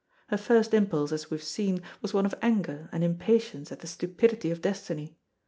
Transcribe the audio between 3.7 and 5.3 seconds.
at the stupidity of destiny.